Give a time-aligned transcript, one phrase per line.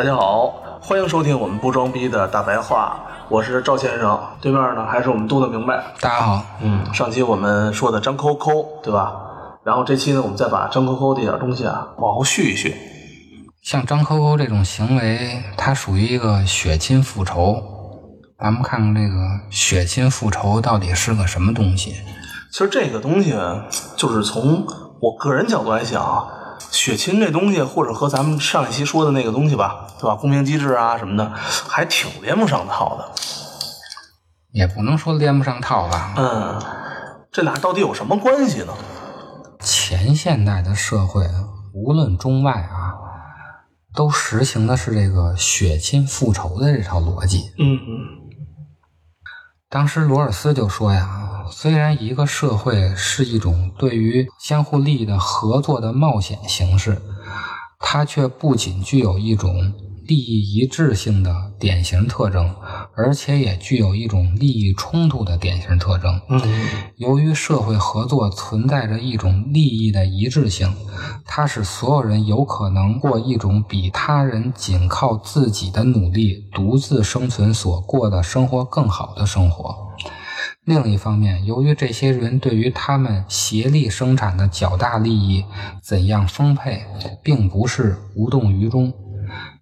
[0.00, 0.48] 大家好，
[0.80, 2.98] 欢迎收听我们不装逼的大白话，
[3.28, 5.84] 我是赵先生，对面呢还是我们度的明白。
[6.00, 9.12] 大家好，嗯，上期我们说的张扣扣，对吧？
[9.62, 12.74] 然后这期呢，我们再把张扣扣这点东西啊往后续一续。
[13.62, 17.62] 像张扣扣这种行为，它属于一个血亲复仇。
[18.38, 19.14] 咱们看看这个
[19.50, 21.94] 血亲复仇到底是个什么东西？
[22.50, 23.34] 其实这个东西，
[23.96, 24.66] 就是从
[24.98, 26.26] 我个人角度来讲啊，
[26.70, 30.14] 血亲这东西，或者和咱们上一期说的那个东西吧，对吧？
[30.14, 31.32] 公平机制啊什么的，
[31.68, 33.12] 还挺连不上套的。
[34.52, 36.14] 也不能说连不上套吧。
[36.16, 36.62] 嗯，
[37.30, 38.72] 这俩到底有什么关系呢？
[39.60, 41.26] 前现代的社会，
[41.72, 42.94] 无论中外啊，
[43.94, 47.52] 都实行的是这个血亲复仇的这套逻辑。
[47.58, 48.19] 嗯嗯
[49.72, 57.00] 当时罗尔斯就说呀，虽然一个社会是一种对于相互利益的合作的冒险形式，
[57.78, 59.72] 它却不仅具有一种
[60.10, 62.52] 利益一致性的典型特征，
[62.96, 66.20] 而且也具有一种利益冲突的典型特征。
[66.28, 66.42] 嗯
[66.96, 70.74] 由于社会合作存在着一种利益的一致性，
[71.24, 79.76] 它使所有人有可能过一种比他人仅靠自己的努力独自生存所过的生活更好的生活。
[80.64, 85.44] 另一方面，由于这些人对于他们协力生产的较大利益
[85.80, 86.82] 怎样分配，
[87.22, 88.92] 并不是无动于衷，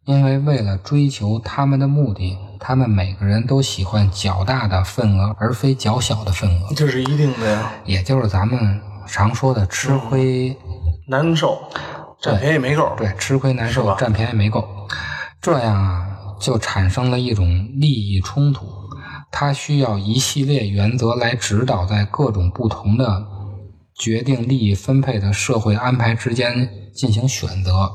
[0.08, 6.72] 因为为了追求他们的目的，他们每个人都喜欢较大的份额，而非较小的份额。
[6.74, 10.56] 这是一定的呀，也就是咱们常说的吃亏，
[11.08, 11.58] 难受，
[12.22, 12.90] 占便宜没够。
[12.96, 14.66] 对，吃亏难受，占便宜没够，
[15.42, 16.06] 这样啊，
[16.40, 18.64] 就产生了一种利益冲突。
[19.30, 23.26] 它需要一系列原则来指导在各种不同的
[23.98, 27.90] 决定利益分配的社会安排之间进行选择，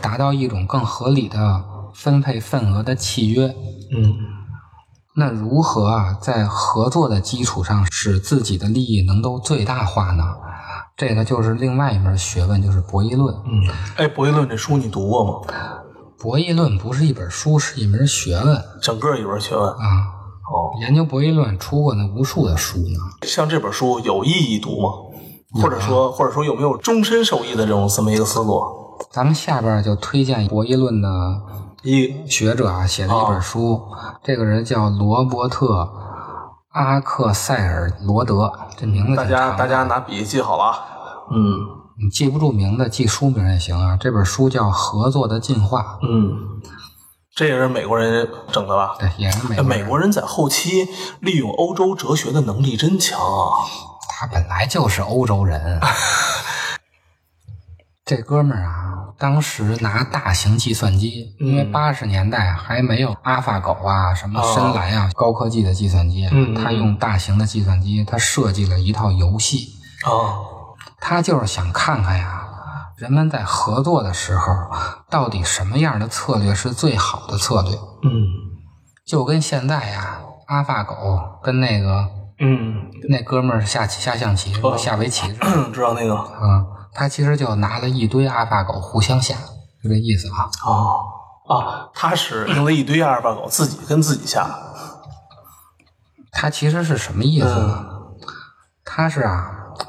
[0.00, 1.62] 达到一种更合理的
[1.94, 3.46] 分配份额的契约。
[3.94, 4.16] 嗯
[5.14, 10.24] 那如何啊，在合作的基础上使自己的利益能够最大化呢？
[10.96, 13.34] 这个就是另外一门学问，就是博弈论。
[13.44, 15.48] 嗯，哎，博弈论这书你读过吗？
[16.18, 19.68] 博弈论不是一本书，是一门学问整个一门学问。
[19.68, 19.76] 啊。
[20.50, 22.98] 哦，研究博弈论出过那无数的书呢。
[23.26, 24.88] 像这本书有意义读吗？
[25.54, 28.62] 或者说，或者说有没有终身受益的这种这么一个思路？
[29.10, 31.08] 咱们下边就推荐博弈论的
[31.82, 33.80] 一学者啊写的一本书，
[34.22, 35.66] 这个人叫罗伯特·
[36.70, 40.78] 阿克塞尔罗德，这名字大家大家拿笔记好了啊。
[41.30, 43.96] 嗯你记不住名字，记书名也行啊。
[44.00, 46.32] 这本书叫《合作的进化》，嗯，
[47.34, 48.96] 这也是美国人整的吧？
[48.98, 49.78] 对，也是美哎国人。
[49.78, 50.88] 美国人在后期
[51.20, 53.68] 利用欧洲哲学的能力真强啊！
[54.18, 55.80] 他本来就是欧洲人。
[58.04, 69.68] 这哥们儿啊，当时拿大型计算机，因为嗯八十年代还没有阿法狗啊、什么深蓝啊、高科技的计算机他用大型的计算机，他设计了一套游戏。
[70.04, 72.42] 哦，他就是想看看呀，
[72.96, 74.52] 人们在合作的时候，
[75.08, 77.72] 到底什么样的策略是最好的策略？
[78.02, 78.10] 嗯
[79.06, 80.96] 就跟现在呀，阿法狗
[81.42, 82.08] 跟那个
[82.44, 85.32] 嗯，那哥们儿下棋下象棋、哦下围棋
[85.72, 89.36] 知道那个啊，他其实就拿了一堆阿法狗互相下，
[89.82, 90.50] 就这意思啊。
[90.66, 91.00] 哦，
[91.48, 94.46] 啊，他是用了一堆阿尔法狗自己跟自己下，
[96.32, 97.78] 他其实是什么意思呢？
[97.78, 97.88] 嗯
[98.84, 99.46] 他是啊，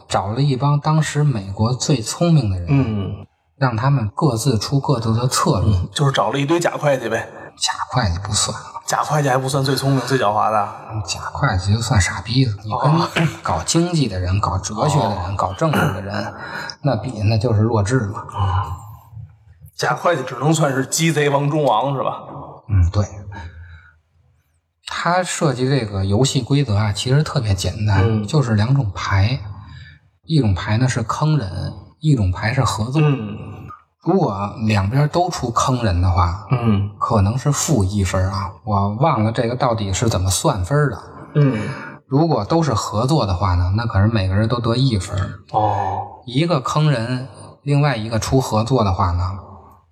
[0.08, 3.26] 找了一帮当时美国最聪明的人，嗯，
[3.58, 5.76] 让他们各自出各自的策略。
[5.92, 7.28] 就是找了一堆假会计呗，
[7.58, 12.54] 假会计不算，假会计还不算最聪明、最狡猾的，假会计就算傻逼了。
[12.64, 16.34] 你哦跟 搞经济的人、搞哲学的人、搞政治的人，
[16.84, 18.24] 那比那就是弱智嘛。
[19.76, 22.20] 假会计只能算是鸡贼王中王是吧？
[22.70, 23.06] 嗯，对。
[24.86, 29.40] 他设计这个游戏规则啊，其实特别简单，嗯就是两种牌，
[30.26, 33.02] 一种牌呢是坑人，一种牌是合作。
[33.02, 33.38] 嗯
[34.06, 41.02] 如果两边都出坑人的话，嗯可能是负一分啊，我忘了这个到底是怎么算分的。
[41.36, 41.70] 嗯，
[42.06, 45.18] 如果都是合作的话呢，那可是每个人都得一分。
[45.52, 47.28] 哦，一个坑人，
[47.64, 49.24] 另外一个出合作的话呢，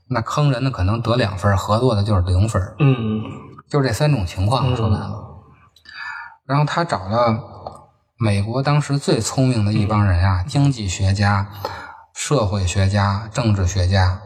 [0.10, 2.62] 那坑人的可能得两分，合作的就是零分。
[2.80, 3.24] 嗯
[3.70, 5.24] 就这三种情况，说白了。
[6.46, 7.40] 然后他找了
[8.18, 11.48] 美国当时最聪明的一帮人啊，经济学家、
[12.14, 14.20] 社会学家、政治学家，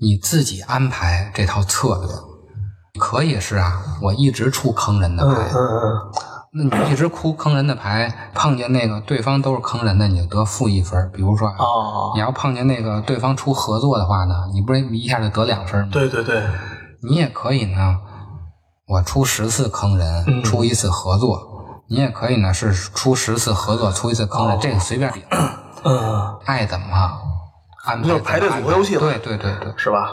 [0.00, 2.08] 你自己安排这套策略。
[3.00, 11.10] 可以是啊，我一直出坑人的嗯牌，嗯那你一直出坑人的牌，碰见那个对方都是坑人的，你就得负一分。
[11.12, 15.88] 比如说啊，哦你，要碰见那个对方出合作的话呢，你不是一下就得两分吗？
[15.92, 16.40] 对对对，
[17.02, 17.98] 你也可以呢，
[18.86, 21.40] 我出十次坑人，嗯出一次合作。
[21.88, 25.22] 你也可以呢，是出十次合作，出一次坑人，这个随便领，
[25.84, 26.86] 嗯，爱怎么
[27.84, 29.72] 安排就是排队怎么安排组合游戏了对对对对。
[29.76, 30.08] 是吧？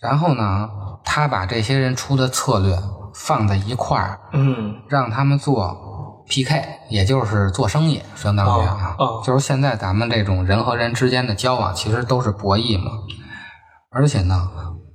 [0.00, 0.68] 然后呢，
[1.04, 2.78] 他把这些人出的策略
[3.14, 12.92] 放在一块儿，嗯让他们做 PK，也就是做生意，相当于啊，哦哦就是现在咱们这种人和人之间的交往，其实都是博弈嘛。
[13.90, 14.48] 而且呢，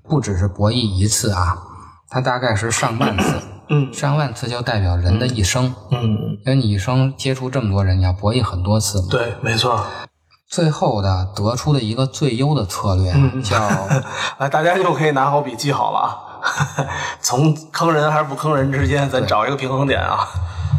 [0.08, 1.58] 不只是博弈一次啊，
[2.10, 5.74] 它大概是上万次，嗯上万次就代表人的一生。
[5.92, 6.00] 嗯，
[6.46, 9.08] 因为你一生接触这么多人，你要博弈很多次嘛。
[9.12, 9.86] 对，没错。
[10.48, 13.58] 最后的得出的一个最优的策略叫
[14.38, 16.88] 来， 大家又可以拿好笔记好了啊。
[17.20, 20.20] 从坑人还是不坑人之间，咱找一个平衡点啊。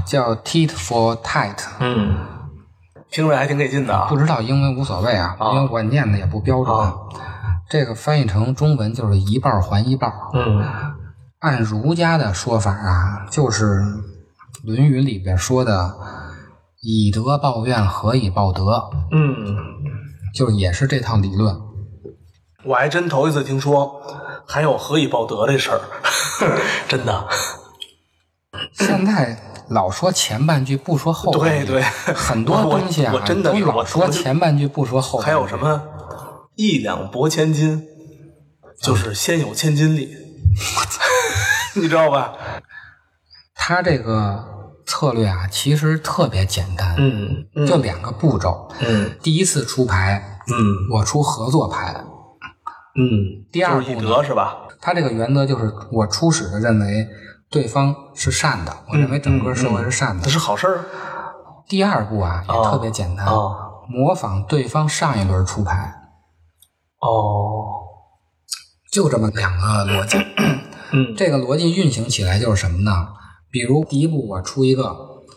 [0.06, 2.16] 叫 tit for tat，嗯，
[3.10, 4.16] 听着还挺给劲的啊不。
[4.16, 6.74] 知道英文无所谓啊，啊因为我念的也不标准。
[6.78, 6.94] 啊
[7.68, 10.12] 这个翻译成中文就是一半还一半。
[10.32, 10.62] 嗯
[11.40, 13.64] 按儒家的说法啊，就是
[14.64, 15.94] 《论语》里边说的
[16.80, 19.34] “以德报怨，何以报德嗯，”，
[20.34, 21.54] 就也是这套理论。
[22.64, 24.02] 我还真头一次听说
[24.46, 25.80] 还有何以报德这事儿，
[26.88, 27.28] 真的。
[28.72, 29.38] 现在
[29.68, 35.30] 老说前半句不说后半句，对对很多东西啊，我真的老说前半句不说后半句。
[35.30, 35.56] 还有什？
[35.58, 35.82] 么
[36.56, 37.84] 一两拨千金，
[38.80, 40.10] 就是先有千斤力，
[41.74, 42.32] 你知道吧？
[43.54, 44.44] 他这个
[44.86, 48.68] 策略啊，其实特别简单，嗯嗯就两个步骤。
[48.80, 50.56] 嗯第一次出牌，嗯
[50.92, 52.04] 我出合作牌。
[52.98, 54.56] 嗯，第二就是以步呢德是吧？
[54.80, 57.08] 他这个原则就是我初始的认为
[57.50, 60.22] 对方是善的，我认为整个社会是善的。
[60.24, 60.84] 这是好事儿
[61.68, 63.56] 第二步啊也哦特别简单，哦
[63.88, 65.92] 模仿对方上一轮出牌，
[67.00, 67.85] 哦。
[68.96, 70.16] 就这么两个逻辑。
[70.90, 72.90] 嗯这个逻辑运行起来就是什么呢？
[73.50, 74.84] 比如第一步我出一个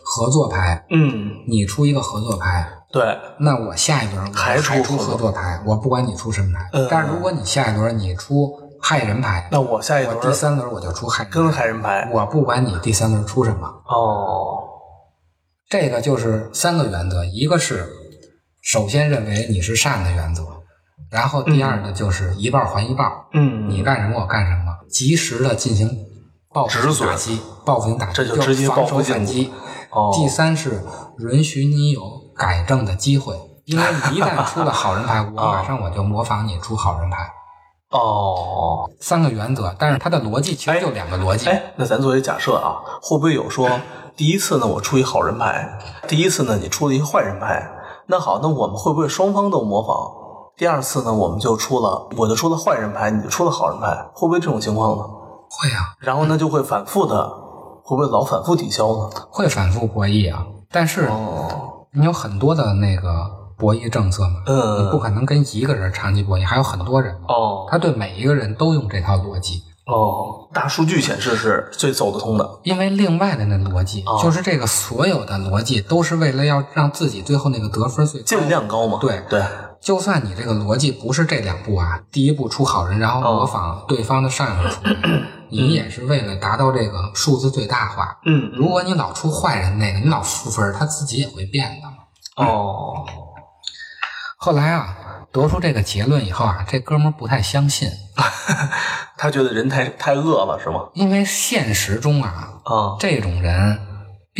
[0.02, 6.70] 合作牌，嗯，你出一个合作牌，对，那我下一轮我还出出合作牌，我不管你出什么牌。
[6.72, 8.50] 嗯但是如果你下一轮你出
[8.80, 12.08] 害人牌，那我下一我轮第三轮我就出害人跟，害人牌。
[12.10, 13.66] 我不管你第三轮出什么。
[13.86, 14.56] 哦，
[15.68, 17.86] 这个就是三个原则，一个是
[18.62, 20.44] 首先认为你是善的原则，
[21.10, 25.88] 然后第二呢就是一半还一半，嗯，你干什么我干什么，及时的进行
[26.52, 29.52] 报复止损性打击，报复性打击这就直接防守报复性反击。
[29.90, 30.84] 哦第三是
[31.18, 32.02] 允许你有
[32.36, 37.28] 改正的机会，因为一旦出了好人牌，我 马上我就模仿你出好人牌。
[37.90, 41.48] 哦，三个原则，但是它的逻辑其实就两个逻辑。
[41.50, 43.68] 哎，那咱作为假设啊，会不会有说，
[44.16, 45.68] 第一次呢我出一好人牌，
[46.06, 47.68] 第一次呢你出了一个坏人牌，
[48.06, 50.19] 那好，那我们会不会双方都模仿？
[50.60, 55.02] 第二次呢，我们就出了，我就出了坏人牌，你就出了好人牌，会不会这种情况呢？
[55.48, 57.26] 会啊，然后呢，就会反复的，
[57.82, 59.08] 会不会老反复抵消呢？
[59.30, 63.08] 会反复博弈啊，但是哦，你有很多的那个
[63.56, 72.46] 博弈政策嘛，嗯你不可能跟一个人长期博弈，还有很多人嘛，哦，他对每一个人都用这套逻辑，哦，大数据显示是最走得通的。
[72.64, 78.98] 因为另外的那逻辑、哦就是这个所有的逻辑都是为了要让自己最后那个得分最高，尽量高嘛。
[79.00, 79.42] 对对，
[79.82, 84.92] 就算你这个逻辑不是这两步啊，第一步出好人，然后模仿对方的上一个出牌，
[85.48, 88.18] 你也是为了达到这个数字最大化。
[88.26, 92.44] 嗯如果你老出坏人那个，你老负分，他自己也会变的。
[92.44, 93.06] 哦，
[94.36, 94.96] 后来啊，
[95.32, 97.88] 得出这个结论以后啊，这哥们儿不太相信，
[99.16, 100.88] 他觉得人太太恶了是吗？
[100.94, 103.78] 因为现实中啊，啊，这种人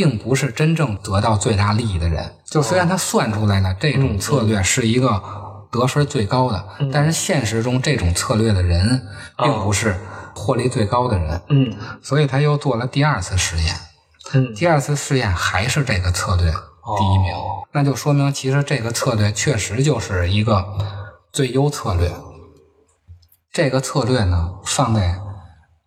[0.01, 2.25] 并不是真正得到最大利益的人。
[2.47, 5.23] 就虽然他算出来了这种策略是一个
[5.71, 9.95] 得分最高的，但是现实中这种策略的人并不是
[10.35, 11.43] 获利最高的人。
[11.51, 11.77] 嗯。
[12.03, 13.77] 所以他又做了第二次实验，
[14.33, 14.55] 嗯。
[14.55, 17.35] 第二次试验还是这个策略第一名，
[17.73, 20.65] 那就说明其实这个策略确实就是一个
[21.31, 22.11] 最优策略。
[23.53, 25.21] 这个策略呢，放在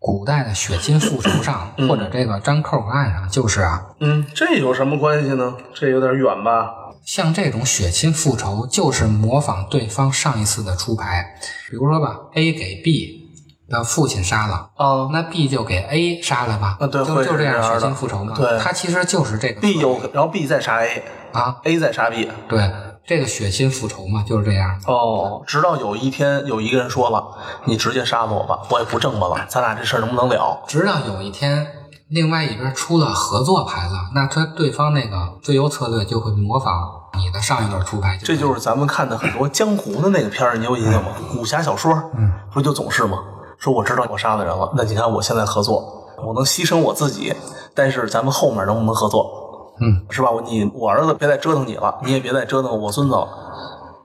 [0.05, 5.55] 古代的血亲复仇上，或者这个张扣案上，就是啊，嗯，这有什么关系呢？
[5.73, 6.69] 这有点远吧？
[7.05, 11.35] 像这种血亲复仇，就是模仿对方上一次的出牌。
[11.69, 13.29] 比如说吧，A 给 B
[13.69, 16.75] 的父亲杀了，哦那 B 就给 A 杀了吧？
[16.81, 18.33] 啊对会就就是这样血亲复仇嘛。
[18.35, 22.29] 对它其实就是这个，B 有，然后 B 再杀 A，A 啊，再杀 B。
[22.49, 22.69] 对，
[23.05, 24.79] 这个血亲复仇嘛，就是这样。
[24.87, 27.21] 哦，直到有一天有一个人说了
[27.65, 31.67] ：“你直接杀了我吧，我也不挣巴了，咱俩这事儿能不能了直到有一天，
[32.07, 36.73] 另外一边出了合作牌了，那他对方那个最优策略就会模仿
[37.19, 38.17] 你的上一段出牌？”。
[38.23, 41.11] 这就是咱们看的很多江湖的那个片儿，你有印象吗？
[41.37, 43.17] 武侠小说，嗯，不就总是吗？
[43.59, 47.33] 说我知道我杀了人了，那你看我现在合作，我能牺牲我自己，
[47.75, 49.42] 但是咱们后面能不能合作？
[49.79, 50.29] 嗯，是吧？
[50.31, 53.27] 我你我儿子别再折腾你了，你也别再折腾我孙子了，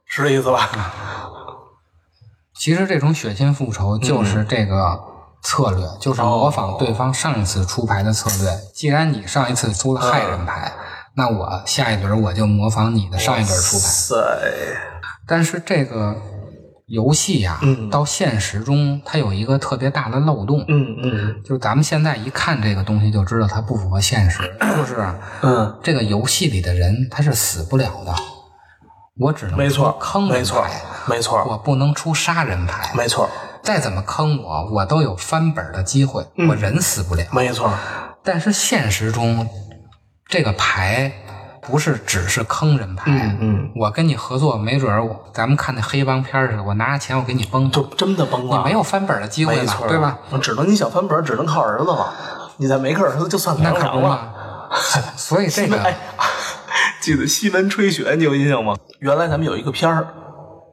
[0.06, 0.68] 是这意思吧？
[2.58, 4.98] 其实这种血亲复仇就是这个
[5.42, 8.50] 策略，就是模仿对方上一次出牌的策略。
[8.74, 10.72] 既然你上一次出了害人牌，
[11.14, 13.82] 那我下一轮我就模仿你的上一轮出牌。
[13.84, 14.16] 塞，
[15.26, 16.16] 但是这个
[16.88, 20.64] 游戏呀、嗯到现实中它有一个特别大的漏洞。
[20.68, 24.42] 嗯嗯就是咱们现在一看这个东西就知道它不符合现实，
[24.76, 25.06] 就是
[25.42, 28.14] 嗯，这个游戏里的人他是死不了的，
[29.18, 33.28] 我只能没错出坑人没错牌，没错我不能出杀人牌，没错，
[33.62, 37.24] 再怎么坑我，我都有翻本的机会，我人死不了。
[37.32, 37.70] 没错，
[38.24, 39.46] 但是现实中，
[40.26, 41.12] 这个牌
[41.68, 50.18] 不是只是坑人牌，嗯嗯，我跟你合作，没准儿咱们看那黑帮片儿似的，我拿着钱我给你崩，就真的崩了，你没有翻本的机会了，对吧？？
[50.40, 52.12] 只能你想翻本，只能靠儿子了。
[52.56, 53.90] 你再没个儿子，就算那凉凉了。
[53.92, 54.34] 可不嘛。
[55.16, 55.96] 所以这个哎，
[57.00, 58.76] 记得西门吹雪，你有印象吗？
[58.98, 60.08] 原来咱们有一个片儿，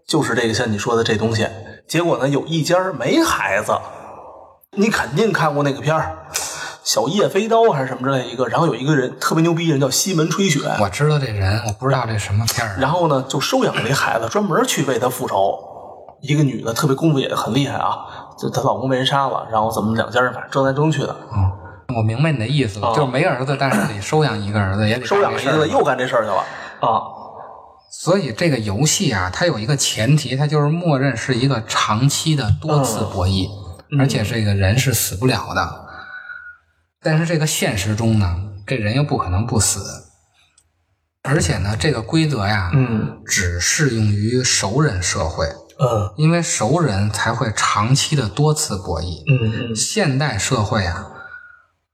[0.07, 1.47] 就是这个像你说的这东西。
[1.87, 3.77] 结果呢，有一家没孩子，
[4.71, 6.17] 你肯定看过那个片儿，
[6.85, 8.47] 小叶飞刀还是什么之类一个。
[8.47, 10.61] 然后有一个人特别牛逼，人叫西门吹雪。
[10.79, 12.77] 我知道这人，我不知道这什么片儿啊。
[12.79, 15.59] 然后呢，就收养了一孩子，专门去为他复仇。
[16.21, 17.97] 一个女的特别功夫也很厉害啊，
[18.39, 21.15] 就她老公被人杀了，然后怎么两家人反正争来争去的，
[21.95, 26.37] 我明白你的意思了，哦就是没儿子，但是得收养一个儿子，也得收养了一个又干这事儿去了
[26.79, 27.01] 啊。
[27.91, 33.47] 所以这个游戏啊，它有一个前提，它就是默认是一个长期的多次博弈，
[33.99, 35.84] 而且这个人是死不了的。
[37.05, 38.35] 但是这个现实中呢，
[38.65, 39.79] 这人又不可能不死，
[41.21, 45.45] 而且呢，这个规则呀，嗯只适用于熟人社会，
[45.79, 49.21] 嗯因为熟人才会长期的多次博弈。
[49.29, 51.05] 嗯嗯现代社会啊，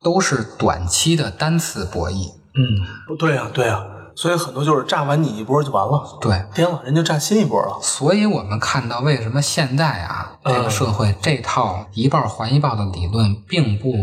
[0.01, 2.31] 都是短期的单次博弈。
[2.53, 3.83] 嗯，不对呀、对呀、
[4.15, 7.77] 所以很多就是炸完你一波就完了，对，颠了，人就炸新一波了。
[7.81, 13.93] 所以我们看到为什么现在啊，嗯这个社会这套一报还一报的理论并不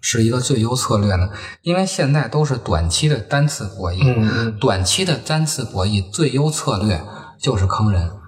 [0.00, 1.28] 是一个最优策略呢？
[1.62, 7.02] 因为现在都是短期的单次博弈，短期的单次博弈最优策略
[7.40, 8.10] 就是坑人。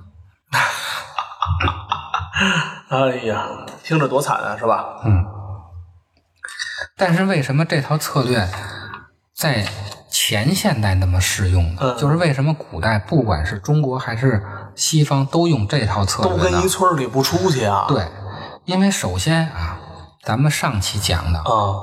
[2.88, 3.46] 哎呀，
[3.82, 5.00] 听着多惨啊，是吧？
[5.04, 5.24] 嗯
[6.96, 8.48] 但是为什么这套策略
[9.34, 9.66] 在
[10.10, 11.80] 前现代那么适用呢？
[11.80, 14.44] 嗯就是为什么古代不管是中国还是
[14.76, 16.68] 西方都用这套策略呢都跟一？
[16.68, 17.86] 村里不出去啊。
[17.88, 18.06] 对，
[18.66, 19.78] 因为首先啊，
[20.24, 21.74] 咱们上期讲的啊，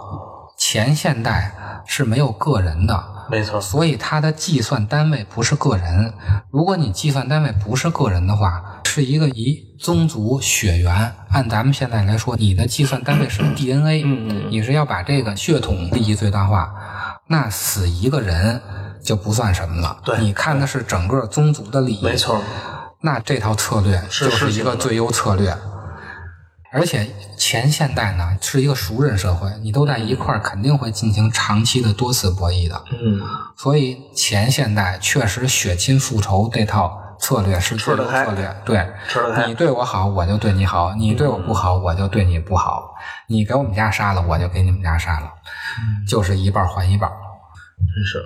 [0.57, 1.53] 前现代
[1.85, 3.59] 是没有个人的，没错。
[3.59, 6.13] 所以它的计算单位不是个人。
[6.49, 16.73] 如果你计算单位不是个人的话，是一个以宗族血缘，按咱们现在来说，你的计算单位是 DNA，嗯你是要把这个血统利益最大化，
[17.27, 18.61] 那死一个人
[19.03, 19.97] 就不算什么了。
[20.05, 22.41] 对你看的是整个宗族的利益，没错。
[23.01, 25.53] 那这套策略就是一个最优策略。
[26.71, 32.81] 而且前现代呢是一个熟人社会，你都在一块儿，肯定会进行长期的多次博弈的。
[32.91, 33.19] 嗯
[33.57, 38.87] 所以前现代确实血亲复仇这套策略是自由吃得开策略，对，
[39.47, 42.93] 你对我好，我就对你好；你对我不好，我就对你不好。
[43.27, 45.25] 你给我们家杀了，我就给你们家杀了，
[45.79, 47.09] 嗯就是一半还一半。
[47.09, 48.23] 真是。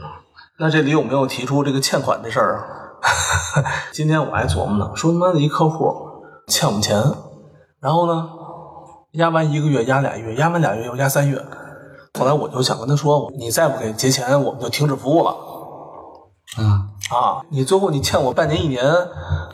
[0.59, 2.59] 那这里有没有提出这个欠款的事儿
[3.01, 3.65] 啊？
[3.91, 5.91] 今天我还琢磨呢，说他妈的一客户
[6.47, 6.95] 欠我们钱，
[7.83, 8.29] 然后呢，
[9.11, 11.37] 压完一个月，压俩月，压完俩月又压三月。
[12.17, 15.31] 后来我就想跟他说，你再不给结钱，我们就停止服务了
[16.55, 17.41] 啊，啊！
[17.49, 18.81] 你最后你欠我半年一年，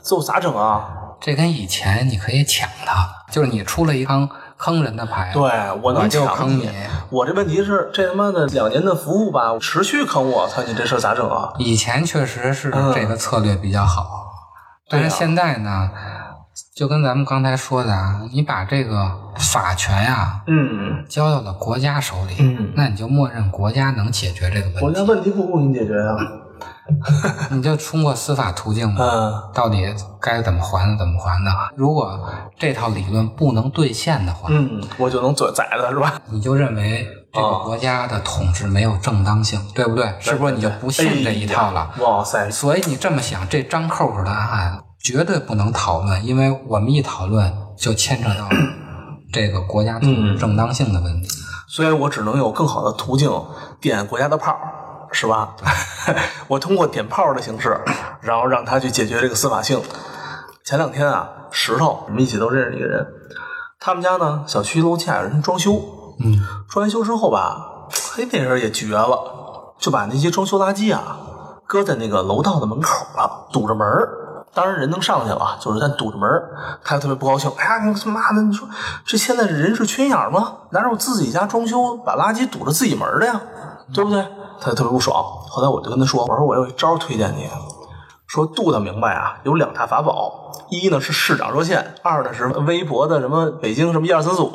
[0.03, 1.15] 最后咋整啊？
[1.19, 5.41] 这跟以前你可以抢他，就是你出了一张坑人的牌，对
[5.81, 6.69] 我能抢你。
[7.09, 11.51] 我这问题是，这他妈的两年的服务吧，持续坑我，操你这事儿咋整啊？
[11.57, 14.05] 以前确实是嗯这个策略比较好，
[14.89, 15.89] 但是现在呢，
[16.75, 26.15] 就跟咱们刚才说的啊，你把这个法权呀、嗯，交到了国家手里，嗯那你就默认国家能解决这个问题国家问题，不给你解决啊。
[27.51, 29.85] 你就通过司法途径嘛，嗯到底
[30.19, 31.51] 该怎么还怎么还的。
[31.75, 32.19] 如果
[32.57, 36.19] 这套理论不能兑现的话，嗯，我就能做宰了是吧？
[36.31, 40.11] 你就认为这个啊国家的统治没有正当性，对不对？
[40.19, 41.91] 是不是你就不信这一套了？
[41.95, 48.47] 哎哇塞，所以你这么想，这张扣扣的案绝对不能讨论，因为我们一讨论就牵扯到
[49.31, 51.29] 这个国家统治正当性的问题。
[51.67, 53.31] 所以我只能有更好的途径
[53.79, 54.57] 点国家的炮，
[55.11, 55.55] 是吧？
[56.49, 57.79] 我通过点炮的形式，
[58.21, 59.79] 然后让他去解决这个司法性。
[60.63, 63.05] 前两天啊，石头我们一起都认识一个人，
[63.79, 65.79] 他们家呢小区楼下有人装修，
[66.19, 71.17] 嗯，装完修之后吧，嘿，那人也绝了，就把那些装修垃圾啊
[71.67, 74.09] 搁在那个楼道的门口了，堵着门儿
[74.53, 76.29] 当然人能上去了，就是但堵着门
[76.83, 77.51] 他就特别不高兴。
[77.57, 78.67] 哎呀，你他妈的，你说
[79.05, 80.53] 这现在人是缺眼吗？
[80.71, 83.41] 哪有自己家装修把垃圾堵着自己门的呀？
[83.93, 84.25] 对不对？
[84.59, 85.23] 他就特别不爽。
[85.49, 87.47] 后来我就跟他说，我说我有一招推荐你，
[88.27, 94.51] 说杜他明白啊，有两大法宝，一呢是市长热线，二呢是微博的什么北京什么一二三四五。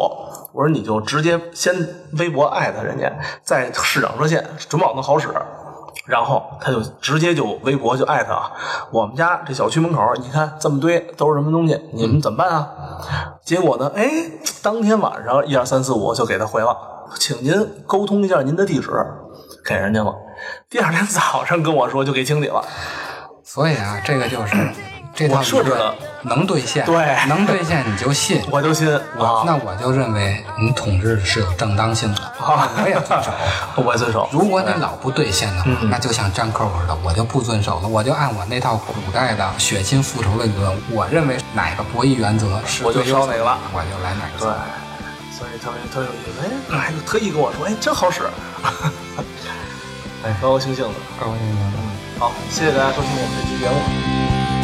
[0.53, 1.75] 我说你就直接先
[2.19, 3.11] 微博艾特人家，
[3.43, 5.29] 在市长热线准保能好使。
[6.07, 8.53] 然后他就直接就微博就艾特啊，
[8.91, 12.71] 我们家这小区门口，你看这么堆都是什么东西，你们怎么办啊？
[13.43, 14.09] 结果呢，哎，
[14.63, 16.77] 当天晚上一二三四五就给他回了，
[17.19, 18.91] 请您沟通一下您的地址，
[19.65, 20.15] 给人家了。
[20.69, 22.63] 第二天早上跟我说就给清理了。
[23.43, 24.57] 所以啊，这个就是
[25.15, 28.43] 这套我设置了能兑现，对能兑现你就信。
[28.51, 33.31] 我就信我啊，那我就认为你统治是有正当性的，啊我也遵守。
[33.85, 34.29] 我也遵守。
[34.33, 44.49] 如果你老不兑现的话，那就像张扣似的，我就不遵守了，我就按我那套古代的血亲复仇的理论，我认为哪个博弈原则是我就烧哪个了我就来哪个对。，
[45.39, 46.41] 所以特别特别有意思。
[46.75, 48.23] 哎，还特意跟我说，哎，真好使。
[50.25, 50.91] 哎，高高兴兴的。
[51.21, 51.79] 高兴兴的。
[52.19, 53.75] 好，谢谢大家收听我们这期节目。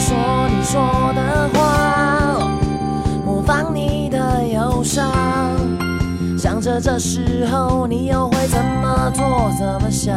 [0.01, 0.17] 说
[0.49, 0.81] 你说
[1.15, 2.39] 的话，
[3.25, 5.07] 模仿你的忧伤，
[6.39, 10.17] 想着这时候你又会怎么做怎么想。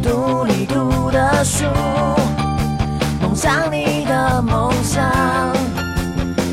[0.00, 1.64] 读你读的书，
[3.20, 5.04] 梦想你的梦想，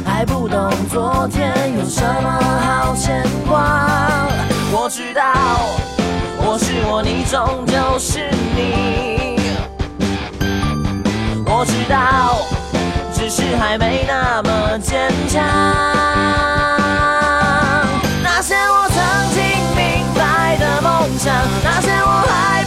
[0.04, 3.88] 还不懂昨天有什么好牵挂。
[4.72, 5.22] 我知道。
[6.46, 9.33] 我是我，你终究是你。
[11.64, 12.46] 我知道，
[13.14, 15.42] 只是还没那么坚强。
[18.22, 19.42] 那些我曾经
[19.74, 22.66] 明白的梦想，那些我还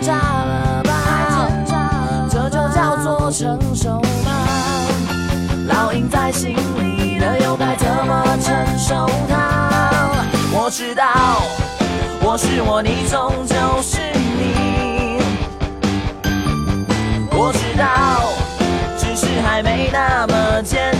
[0.00, 0.90] 炸了吧？
[2.30, 4.30] 这就叫做成熟吗？
[5.68, 10.10] 烙印在心里的又该怎么承受它？
[10.52, 11.42] 我知道，
[12.22, 13.98] 我是我，你终究是
[14.38, 15.20] 你。
[17.32, 18.32] 我知道，
[18.98, 20.99] 只是还没那么坚。